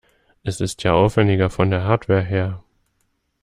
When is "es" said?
0.41-0.59